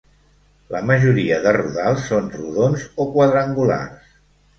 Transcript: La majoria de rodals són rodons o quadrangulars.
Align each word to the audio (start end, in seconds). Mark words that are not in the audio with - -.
La 0.75 0.79
majoria 0.91 1.35
de 1.43 1.53
rodals 1.57 2.07
són 2.13 2.31
rodons 2.37 2.87
o 3.05 3.07
quadrangulars. 3.19 4.09